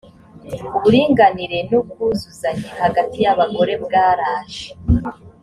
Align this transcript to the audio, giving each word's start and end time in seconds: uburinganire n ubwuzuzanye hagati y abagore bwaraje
uburinganire 0.77 1.57
n 1.67 1.71
ubwuzuzanye 1.79 2.69
hagati 2.83 3.17
y 3.25 3.29
abagore 3.33 3.73
bwaraje 3.83 4.67